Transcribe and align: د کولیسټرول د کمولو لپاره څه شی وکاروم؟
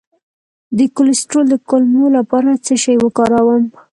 د 0.77 0.79
کولیسټرول 0.95 1.45
د 1.49 1.55
کمولو 1.69 2.09
لپاره 2.17 2.61
څه 2.65 2.73
شی 2.83 2.95
وکاروم؟ 2.99 3.63